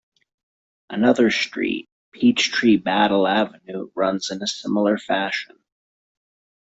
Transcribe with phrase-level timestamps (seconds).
[0.89, 5.59] Another street, Peachtree Battle Avenue, runs in a similar fashion.